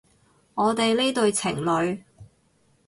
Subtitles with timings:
[0.55, 2.03] 我哋呢對情侣